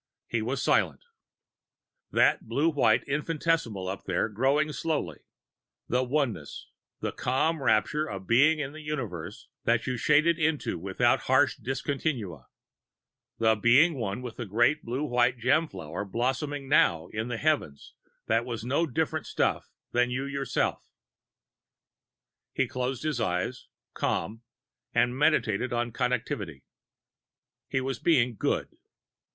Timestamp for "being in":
8.25-8.73